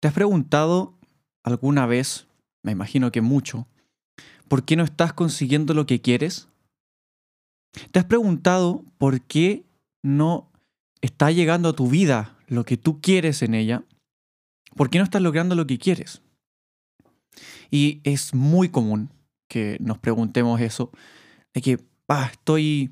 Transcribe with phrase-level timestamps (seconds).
[0.00, 0.94] ¿Te has preguntado
[1.44, 2.26] alguna vez,
[2.62, 3.66] me imagino que mucho,
[4.48, 6.48] por qué no estás consiguiendo lo que quieres?
[7.92, 9.62] ¿Te has preguntado por qué
[10.02, 10.50] no
[11.02, 13.84] está llegando a tu vida lo que tú quieres en ella?
[14.74, 16.22] ¿Por qué no estás logrando lo que quieres?
[17.70, 19.10] Y es muy común
[19.48, 20.90] que nos preguntemos eso,
[21.52, 21.78] de que
[22.32, 22.90] estoy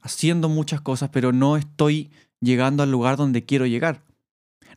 [0.00, 4.02] haciendo muchas cosas, pero no estoy llegando al lugar donde quiero llegar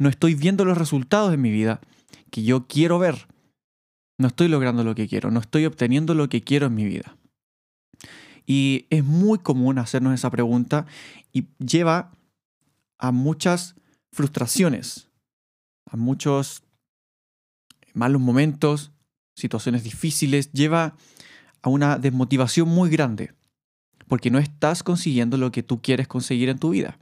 [0.00, 1.80] no estoy viendo los resultados de mi vida
[2.30, 3.28] que yo quiero ver.
[4.18, 7.16] No estoy logrando lo que quiero, no estoy obteniendo lo que quiero en mi vida.
[8.46, 10.86] Y es muy común hacernos esa pregunta
[11.34, 12.12] y lleva
[12.98, 13.74] a muchas
[14.10, 15.10] frustraciones,
[15.90, 16.62] a muchos
[17.92, 18.92] malos momentos,
[19.36, 20.96] situaciones difíciles, lleva
[21.60, 23.34] a una desmotivación muy grande,
[24.08, 26.98] porque no estás consiguiendo lo que tú quieres conseguir en tu vida.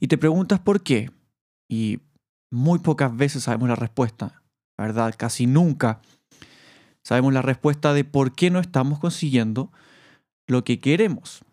[0.00, 1.10] Y te preguntas por qué.
[1.74, 1.98] Y
[2.52, 4.40] muy pocas veces sabemos la respuesta,
[4.78, 5.12] ¿verdad?
[5.18, 6.00] Casi nunca
[7.02, 9.72] sabemos la respuesta de por qué no estamos consiguiendo
[10.46, 11.44] lo que queremos.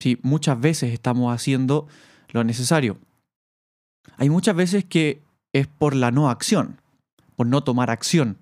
[0.00, 1.86] Sí, muchas veces estamos haciendo
[2.30, 2.96] lo necesario.
[4.16, 5.20] Hay muchas veces que
[5.52, 6.80] es por la no acción,
[7.36, 8.38] por no tomar acción,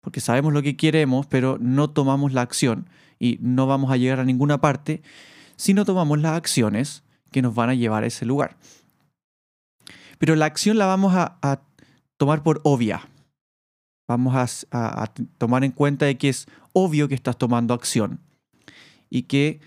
[0.00, 4.20] porque sabemos lo que queremos, pero no tomamos la acción y no vamos a llegar
[4.20, 5.02] a ninguna parte
[5.56, 7.02] si no tomamos las acciones
[7.32, 8.56] que nos van a llevar a ese lugar.
[10.18, 11.62] Pero la acción la vamos a,
[12.16, 13.08] tomar por obvia.
[14.08, 18.20] Vamos a, tomar en cuenta de que es obvio que estás tomando acción
[19.10, 19.60] y que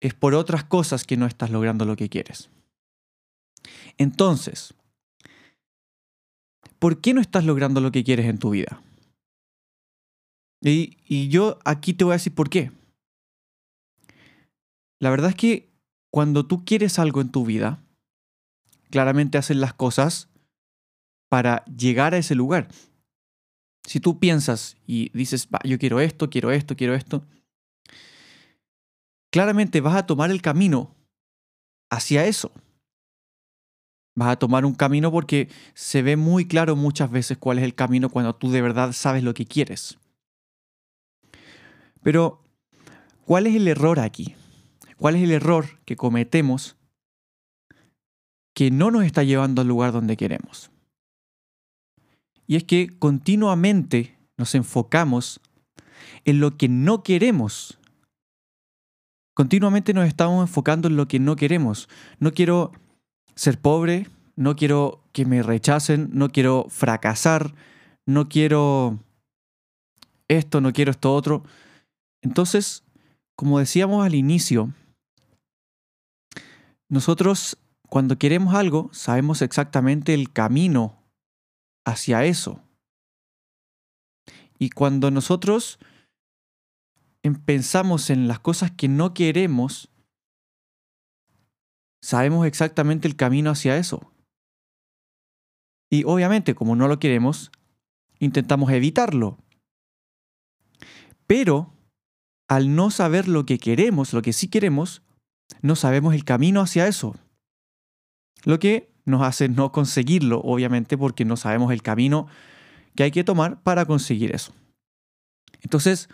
[0.00, 2.50] es por otras cosas que no estás logrando lo que quieres.
[3.96, 4.74] Entonces,
[6.78, 8.82] ¿por qué no estás logrando lo que quieres en tu vida?
[10.60, 12.70] Y, y, yo aquí te voy a decir por qué.
[14.98, 15.68] La verdad es que
[16.10, 17.83] cuando tú quieres algo en tu vida,
[18.94, 20.28] claramente hacen las cosas
[21.28, 22.68] para llegar a ese lugar.
[23.82, 27.26] Si tú piensas y dices, yo quiero esto, quiero esto, quiero esto,
[29.32, 30.94] claramente vas a tomar el camino
[31.90, 32.52] hacia eso.
[34.14, 37.74] Vas a tomar un camino porque se ve muy claro muchas veces cuál es el
[37.74, 39.98] camino cuando tú de verdad sabes lo que quieres.
[42.04, 42.44] Pero,
[43.24, 44.36] ¿cuál es el error aquí?
[44.98, 46.76] ¿Cuál es el error que cometemos
[48.54, 50.70] que no nos está llevando al lugar donde queremos.
[52.46, 55.40] Y es que continuamente nos enfocamos
[56.24, 57.78] en lo que no queremos.
[59.34, 61.88] Continuamente nos estamos enfocando en lo que no queremos.
[62.18, 62.72] No quiero
[63.34, 67.54] ser pobre, no quiero que me rechacen, no quiero fracasar,
[68.06, 68.98] no quiero
[70.28, 71.44] esto, no quiero esto otro.
[72.22, 72.84] Entonces,
[73.36, 74.72] como decíamos al inicio,
[76.88, 77.58] nosotros
[77.94, 81.00] cuando queremos algo, sabemos exactamente el camino
[81.86, 82.60] hacia eso.
[84.58, 85.78] Y cuando nosotros
[87.46, 89.92] pensamos en las cosas que no queremos,
[92.02, 94.12] sabemos exactamente el camino hacia eso.
[95.88, 97.52] Y obviamente, como no lo queremos,
[98.18, 99.38] intentamos evitarlo.
[101.28, 101.72] Pero,
[102.48, 105.04] al no saber lo que queremos, lo que sí queremos,
[105.62, 107.14] no sabemos el camino hacia eso.
[108.44, 112.26] Lo que nos hace no conseguirlo, obviamente, porque no sabemos el camino
[112.94, 114.52] que hay que tomar para conseguir eso.
[115.62, 116.08] Entonces,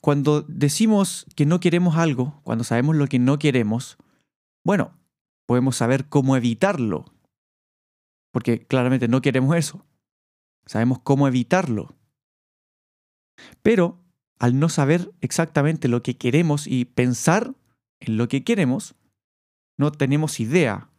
[0.00, 3.98] cuando decimos que no queremos algo, cuando sabemos lo que no queremos,
[4.64, 4.92] bueno,
[5.46, 7.04] podemos saber cómo evitarlo,
[8.32, 9.84] porque claramente no queremos eso.
[10.66, 11.94] Sabemos cómo evitarlo.
[13.62, 13.98] Pero
[14.38, 17.54] al no saber exactamente lo que queremos y pensar
[18.00, 18.94] en lo que queremos,
[19.76, 20.90] no tenemos idea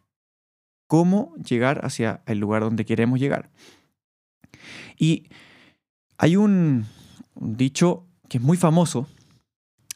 [0.88, 3.52] cómo llegar hacia el lugar donde queremos llegar.
[4.98, 5.30] Y
[6.18, 6.86] hay un,
[7.36, 9.08] dicho que es muy famoso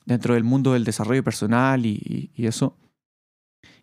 [0.05, 2.77] dentro del mundo del desarrollo personal y, eso,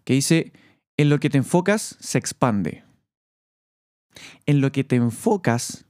[0.05, 0.53] que dice,
[0.97, 2.85] en lo que te enfocas se expande.
[4.47, 5.87] En lo que te enfocas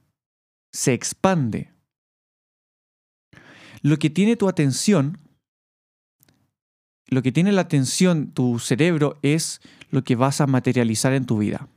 [0.71, 1.71] se expande.
[3.81, 5.17] Lo que tiene tu atención
[7.09, 11.39] lo que tiene la atención tu cerebro es lo que vas a materializar en tu
[11.39, 11.67] vida.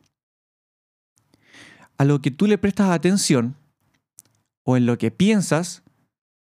[1.97, 3.57] A lo que tú le prestas atención
[4.65, 5.83] o en lo que piensas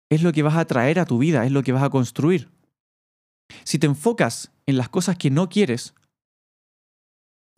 [0.10, 2.50] es lo que vas a traer a tu vida, es lo que vas a construir.
[3.64, 5.94] Si te enfocas en las cosas que no quieres,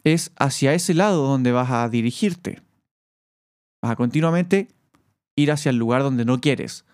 [0.04, 2.62] es hacia ese lado donde vas a dirigirte.
[3.81, 4.68] Vas a continuamente
[5.36, 6.86] ir hacia el lugar donde no quieres,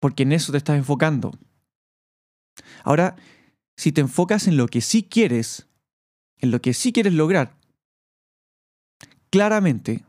[0.00, 1.32] porque en eso te estás enfocando.
[2.84, 3.16] Ahora,
[3.76, 5.66] si te enfocas en lo que sí quieres,
[6.38, 7.54] en lo que sí quieres lograr,
[9.30, 10.04] claramente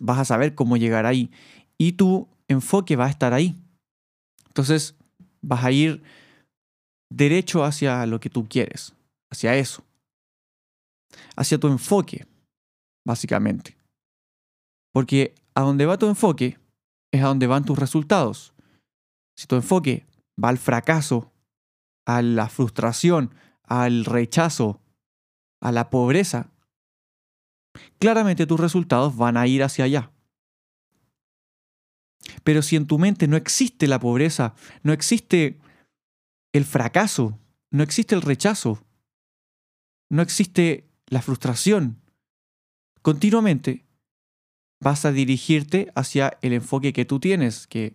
[0.00, 1.30] vas a saber cómo llegar ahí
[1.78, 3.54] y tu enfoque va a estar ahí.
[4.46, 4.94] Entonces,
[5.42, 6.02] vas a ir
[7.10, 8.94] derecho hacia lo que tú quieres,
[9.30, 9.84] hacia eso,
[11.36, 12.26] hacia tu enfoque,
[13.06, 13.76] básicamente.
[14.92, 16.58] Porque a donde va tu enfoque
[17.12, 18.52] es a donde van tus resultados.
[19.36, 20.06] Si tu enfoque
[20.42, 21.30] va al fracaso,
[22.04, 24.80] a la frustración, al rechazo,
[25.60, 26.52] a la pobreza,
[27.98, 30.10] claramente tus resultados van a ir hacia allá.
[32.42, 35.58] Pero si en tu mente no existe la pobreza, no existe
[36.52, 37.38] el fracaso,
[37.70, 38.84] no existe el rechazo,
[40.10, 42.00] no existe la frustración,
[43.02, 43.84] continuamente
[44.80, 47.94] vas a dirigirte hacia el enfoque que tú tienes, que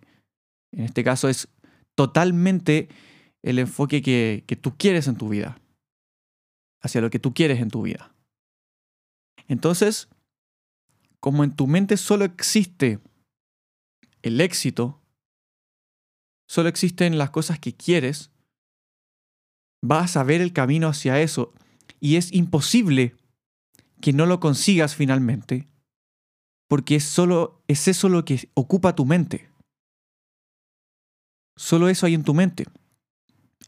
[0.72, 1.48] en este caso es
[1.94, 2.88] totalmente
[3.42, 5.60] el enfoque que, que tú quieres en tu vida,
[6.80, 8.14] hacia lo que tú quieres en tu vida.
[9.48, 10.08] Entonces,
[11.20, 13.00] como en tu mente solo existe
[14.22, 15.00] el éxito,
[16.48, 18.30] solo existen las cosas que quieres,
[19.82, 21.52] vas a ver el camino hacia eso
[22.00, 23.16] y es imposible
[24.00, 25.68] que no lo consigas finalmente,
[26.68, 29.50] porque es, solo, es eso lo que ocupa tu mente.
[31.56, 32.66] Solo eso hay en tu mente.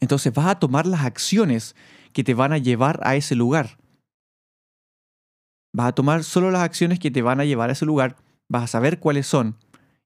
[0.03, 1.77] Entonces vas a tomar las acciones
[2.11, 3.77] que te van a llevar a ese lugar.
[5.73, 8.17] Vas a tomar solo las acciones que te van a llevar a ese lugar,
[8.49, 9.57] vas a saber cuáles son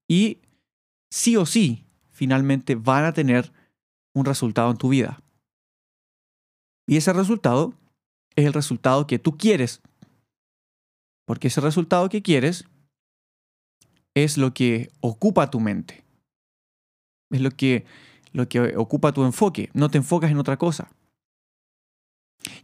[0.07, 0.37] y
[1.11, 3.51] sí o sí, finalmente van a tener
[4.13, 5.19] un resultado en tu vida.
[6.87, 7.73] Y ese resultado
[8.35, 9.81] es el resultado que tú quieres.
[11.25, 12.65] Porque ese resultado que quieres
[14.15, 16.03] es lo que ocupa tu mente.
[17.31, 17.83] Es lo que,
[18.37, 19.69] lo que ocupa tu enfoque.
[19.73, 20.89] No te enfocas en otra cosa.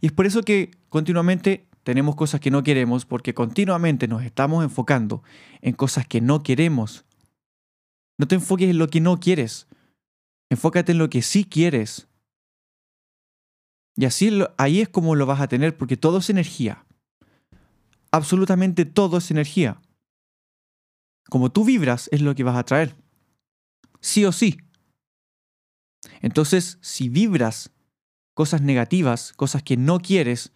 [0.00, 4.62] Y es por eso que continuamente tenemos cosas que no queremos, porque continuamente nos estamos
[4.62, 5.22] enfocando
[5.60, 7.04] en cosas que no queremos.
[8.16, 9.66] No te enfoques en lo que no quieres.
[10.48, 12.06] Enfócate en lo que sí quieres.
[13.96, 16.86] Y así ahí es como lo vas a tener, porque todo es energía.
[18.12, 19.80] Absolutamente todo es energía.
[21.28, 22.94] Como tú vibras es lo que vas a traer.
[24.00, 24.63] Sí o sí.
[26.24, 27.70] Entonces, si vibras
[28.32, 30.52] cosas negativas, cosas que no quieres,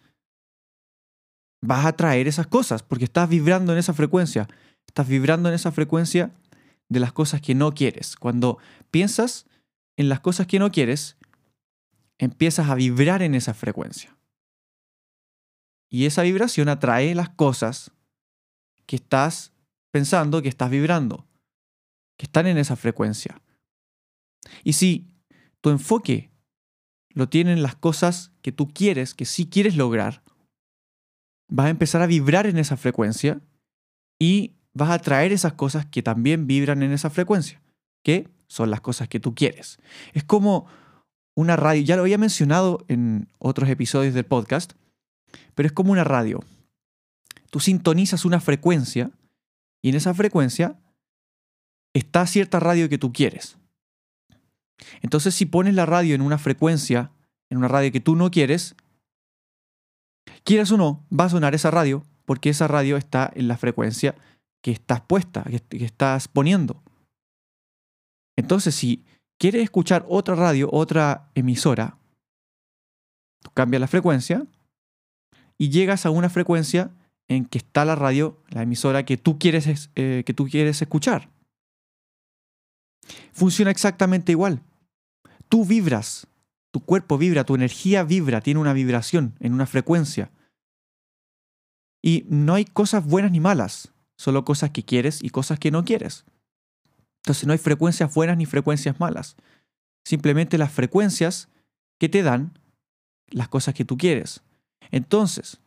[1.61, 4.47] vas a traer esas cosas, porque estás vibrando en esa frecuencia.
[4.87, 6.31] Estás vibrando en esa frecuencia
[6.89, 8.15] de las cosas que no quieres.
[8.15, 8.57] Cuando
[8.89, 9.45] piensas
[9.95, 11.17] en las cosas que no quieres,
[12.17, 14.17] empiezas a vibrar en esa frecuencia.
[15.87, 17.91] Y esa vibración atrae las cosas
[18.87, 19.53] que estás
[19.91, 21.27] pensando, que estás vibrando,
[22.17, 23.39] que están en esa frecuencia.
[24.63, 25.05] Y si
[25.61, 26.31] tu enfoque
[27.09, 30.23] lo tienen las cosas que tú quieres, que sí quieres lograr,
[31.49, 33.41] vas a empezar a vibrar en esa frecuencia
[34.19, 37.61] y vas a atraer esas cosas que también vibran en esa frecuencia,
[38.03, 39.79] que son las cosas que tú quieres.
[40.13, 40.67] Es como
[41.35, 44.73] una radio, ya lo había mencionado en otros episodios del podcast,
[45.55, 46.39] pero es como una radio.
[47.49, 49.11] Tú sintonizas una frecuencia
[49.81, 50.79] y en esa frecuencia
[51.93, 53.58] está cierta radio que tú quieres.
[55.01, 57.11] Entonces si pones la radio en una frecuencia,
[57.49, 58.75] en una radio que tú no quieres,
[60.43, 64.15] quieras o no, va a sonar esa radio porque esa radio está en la frecuencia
[64.61, 66.83] que estás puesta, que estás poniendo.
[68.37, 69.03] Entonces si
[69.39, 71.97] quieres escuchar otra radio, otra emisora,
[73.41, 74.45] tú cambias la frecuencia
[75.57, 76.91] y llegas a una frecuencia
[77.27, 81.29] en que está la radio, la emisora que tú quieres, eh, que tú quieres escuchar.
[83.31, 84.61] Funciona exactamente igual.
[85.49, 86.27] Tú vibras,
[86.71, 90.31] tu cuerpo vibra, tu energía vibra, tiene una vibración en una frecuencia.
[92.01, 95.83] Y no hay cosas buenas ni malas, solo cosas que quieres y cosas que no
[95.83, 96.25] quieres.
[97.23, 99.35] Entonces no hay frecuencias buenas ni frecuencias malas.
[100.05, 101.49] Simplemente las frecuencias
[101.99, 102.57] que te dan
[103.27, 104.41] las cosas que tú quieres.
[104.91, 105.59] Entonces,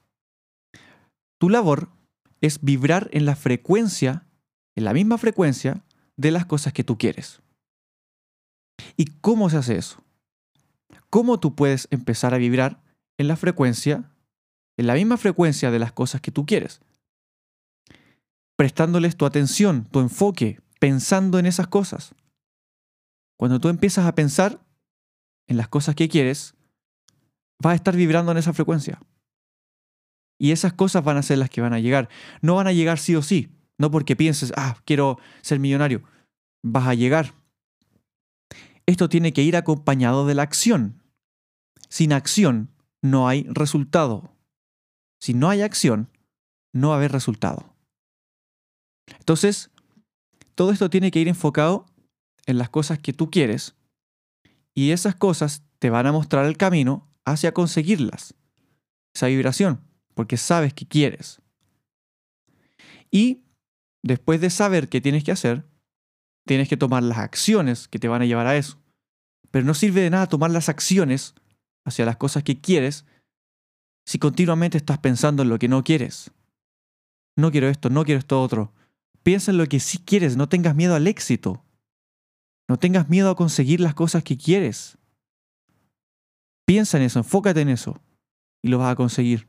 [1.38, 1.90] tu labor
[2.40, 4.26] es vibrar en la frecuencia,
[4.74, 5.84] en la misma frecuencia
[6.16, 7.40] de las cosas que tú quieres.
[8.96, 10.02] ¿Y cómo se hace eso?
[11.10, 12.82] ¿Cómo tú puedes empezar a vibrar
[13.18, 14.12] en la frecuencia
[14.76, 16.80] en la misma frecuencia de las cosas que tú quieres.
[18.56, 22.14] Prestándoles tu atención, tu enfoque, pensando en esas cosas.
[23.38, 24.60] Cuando tú empiezas a pensar
[25.48, 26.54] en las cosas que quieres,
[27.60, 29.00] vas a estar vibrando en esa frecuencia.
[30.38, 32.08] Y esas cosas van a ser las que van a llegar.
[32.40, 33.50] No van a llegar sí o sí.
[33.78, 36.02] No porque pienses, ah, quiero ser millonario.
[36.64, 37.34] Vas a llegar.
[38.92, 41.02] Esto tiene que ir acompañado de la acción.
[41.88, 44.36] Sin acción no hay resultado.
[45.18, 46.10] Si no hay acción,
[46.74, 47.74] no va a haber resultado.
[49.18, 49.70] Entonces,
[50.54, 51.86] todo esto tiene que ir enfocado
[52.44, 53.76] en las cosas que tú quieres
[54.74, 58.34] y esas cosas te van a mostrar el camino hacia conseguirlas.
[59.14, 59.80] Esa vibración,
[60.12, 61.40] porque sabes que quieres.
[63.10, 63.40] Y
[64.02, 65.64] después de saber qué tienes que hacer,
[66.44, 68.81] tienes que tomar las acciones que te van a llevar a eso.
[69.52, 71.34] Pero no sirve de nada tomar las acciones
[71.84, 73.04] hacia las cosas que quieres
[74.04, 76.32] si continuamente estás pensando en lo que no quieres.
[77.36, 78.72] No quiero esto, no quiero esto otro.
[79.22, 81.64] Piensa en lo que sí quieres, no tengas miedo al éxito.
[82.68, 84.98] No tengas miedo a conseguir las cosas que quieres.
[86.64, 88.00] Piensa en eso, enfócate en eso
[88.62, 89.48] y lo vas a conseguir.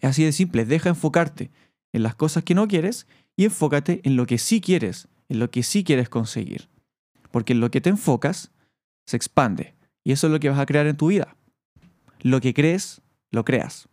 [0.00, 1.50] Es así de simple, deja enfocarte
[1.92, 3.06] en las cosas que no quieres
[3.36, 6.68] y enfócate en lo que sí quieres, en lo que sí quieres conseguir.
[7.30, 8.50] Porque en lo que te enfocas
[9.06, 11.36] se expande y eso es lo que vas a crear en tu vida.
[12.20, 13.88] Lo que crees, lo creas.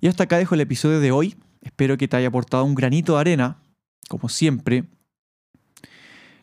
[0.00, 1.36] Y hasta acá dejo el episodio de hoy.
[1.62, 3.58] Espero que te haya aportado un granito de arena,
[4.08, 4.84] como siempre.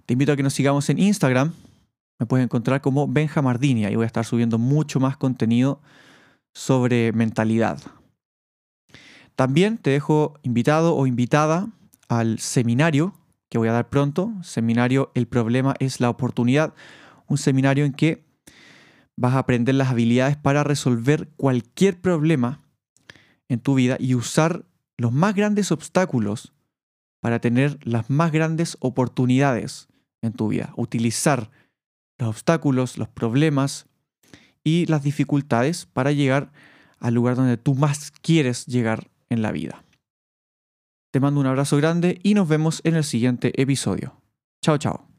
[0.05, 1.53] Te invito a que nos sigamos en Instagram.
[2.19, 3.85] Me puedes encontrar como Benjamardini.
[3.85, 5.81] Ahí voy a estar subiendo mucho más contenido
[6.53, 7.79] sobre mentalidad.
[9.35, 11.67] También te dejo invitado o invitada
[12.07, 13.13] al seminario
[13.53, 14.33] que voy a dar pronto.
[14.41, 16.73] Seminario El problema es la oportunidad.
[17.27, 18.25] Un seminario en que
[19.15, 22.63] vas a aprender las habilidades para resolver cualquier problema
[23.49, 24.65] en tu vida y usar
[24.97, 26.51] los más grandes obstáculos
[27.21, 29.87] para tener las más grandes oportunidades
[30.23, 30.73] en tu vida.
[30.75, 31.51] Utilizar
[32.17, 33.85] los obstáculos, los problemas
[34.63, 36.51] y las dificultades para llegar
[36.99, 39.83] al lugar donde tú más quieres llegar en la vida.
[41.13, 44.19] Te mando un abrazo grande y nos vemos en el siguiente episodio.
[44.63, 45.12] Chao, chao.